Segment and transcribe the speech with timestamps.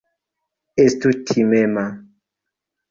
[0.85, 1.87] Estu timema.